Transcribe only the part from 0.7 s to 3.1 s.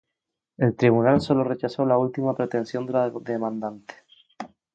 tribunal sólo rechazó la última pretensión de la